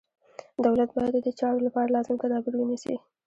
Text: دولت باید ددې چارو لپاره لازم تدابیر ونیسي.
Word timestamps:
دولت 0.65 0.89
باید 0.95 1.13
ددې 1.17 1.31
چارو 1.39 1.65
لپاره 1.67 1.93
لازم 1.95 2.15
تدابیر 2.23 2.53
ونیسي. 2.57 2.95